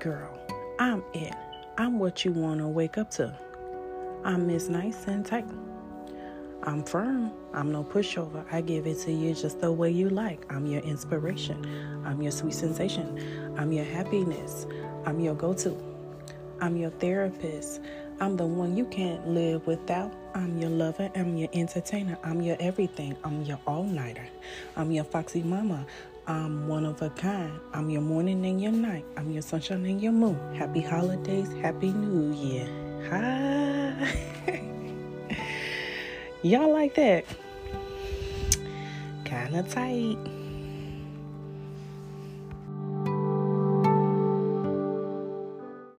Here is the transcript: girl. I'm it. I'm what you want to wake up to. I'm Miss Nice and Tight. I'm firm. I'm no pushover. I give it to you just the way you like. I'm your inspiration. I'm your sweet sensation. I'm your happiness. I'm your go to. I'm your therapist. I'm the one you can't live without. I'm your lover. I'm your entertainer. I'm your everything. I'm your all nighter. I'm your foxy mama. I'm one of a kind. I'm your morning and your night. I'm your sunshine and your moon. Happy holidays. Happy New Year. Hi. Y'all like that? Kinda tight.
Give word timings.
girl. 0.00 0.38
I'm 0.78 1.04
it. 1.12 1.34
I'm 1.76 1.98
what 1.98 2.24
you 2.24 2.32
want 2.32 2.60
to 2.60 2.68
wake 2.68 2.96
up 2.96 3.10
to. 3.12 3.36
I'm 4.24 4.46
Miss 4.46 4.68
Nice 4.68 5.06
and 5.06 5.24
Tight. 5.24 5.46
I'm 6.62 6.82
firm. 6.84 7.30
I'm 7.52 7.70
no 7.70 7.84
pushover. 7.84 8.44
I 8.50 8.62
give 8.62 8.86
it 8.86 8.98
to 9.00 9.12
you 9.12 9.34
just 9.34 9.60
the 9.60 9.70
way 9.70 9.90
you 9.90 10.08
like. 10.08 10.50
I'm 10.50 10.66
your 10.66 10.80
inspiration. 10.82 12.02
I'm 12.04 12.22
your 12.22 12.32
sweet 12.32 12.54
sensation. 12.54 13.54
I'm 13.58 13.72
your 13.72 13.84
happiness. 13.84 14.66
I'm 15.04 15.20
your 15.20 15.34
go 15.34 15.52
to. 15.54 15.76
I'm 16.60 16.76
your 16.76 16.90
therapist. 16.90 17.80
I'm 18.20 18.36
the 18.36 18.44
one 18.44 18.76
you 18.76 18.84
can't 18.84 19.26
live 19.26 19.66
without. 19.66 20.12
I'm 20.34 20.58
your 20.58 20.68
lover. 20.68 21.10
I'm 21.16 21.38
your 21.38 21.48
entertainer. 21.54 22.18
I'm 22.22 22.42
your 22.42 22.58
everything. 22.60 23.16
I'm 23.24 23.42
your 23.42 23.58
all 23.66 23.84
nighter. 23.84 24.28
I'm 24.76 24.90
your 24.90 25.04
foxy 25.04 25.42
mama. 25.42 25.86
I'm 26.26 26.68
one 26.68 26.84
of 26.84 27.00
a 27.00 27.08
kind. 27.08 27.58
I'm 27.72 27.88
your 27.88 28.02
morning 28.02 28.44
and 28.44 28.60
your 28.60 28.72
night. 28.72 29.06
I'm 29.16 29.30
your 29.30 29.40
sunshine 29.40 29.86
and 29.86 30.02
your 30.02 30.12
moon. 30.12 30.38
Happy 30.54 30.82
holidays. 30.82 31.50
Happy 31.62 31.92
New 31.92 32.34
Year. 32.36 32.68
Hi. 33.08 34.14
Y'all 36.42 36.70
like 36.70 36.94
that? 36.96 37.24
Kinda 39.24 39.62
tight. 39.62 40.18